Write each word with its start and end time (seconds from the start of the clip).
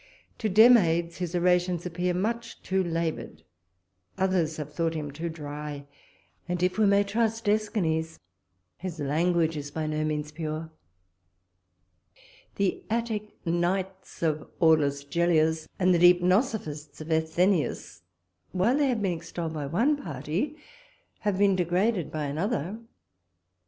To 0.39 0.49
Demades, 0.49 1.17
his 1.17 1.35
orations 1.35 1.85
appear 1.85 2.13
too 2.13 2.19
much 2.19 2.57
laboured; 2.71 3.43
others 4.17 4.57
have 4.57 4.73
thought 4.73 4.95
him 4.95 5.11
too 5.11 5.29
dry; 5.29 5.85
and, 6.49 6.63
if 6.63 6.79
we 6.79 6.87
may 6.87 7.03
trust 7.03 7.45
Æschines, 7.45 8.17
his 8.77 8.99
language 8.99 9.55
is 9.55 9.69
by 9.69 9.85
no 9.85 10.03
means 10.03 10.31
pure. 10.31 10.71
The 12.55 12.81
Attic 12.89 13.45
Nights 13.45 14.23
of 14.23 14.49
Aulus 14.59 15.03
Gellius, 15.03 15.67
and 15.77 15.93
the 15.93 15.99
Deipnosophists 15.99 16.99
of 16.99 17.09
Athenæus, 17.09 18.01
while 18.53 18.75
they 18.75 18.87
have 18.87 19.03
been 19.03 19.15
extolled 19.17 19.53
by 19.53 19.67
one 19.67 19.97
party, 19.97 20.57
have 21.19 21.37
been 21.37 21.55
degraded 21.55 22.11
by 22.11 22.25
another. 22.25 22.79